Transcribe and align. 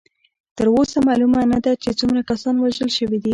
تر 0.57 0.65
اوسه 0.75 0.97
معلومه 1.07 1.39
نه 1.53 1.59
ده 1.65 1.71
چې 1.83 1.89
څومره 1.99 2.21
کسان 2.29 2.55
وژل 2.57 2.89
شوي 2.97 3.17
دي. 3.23 3.29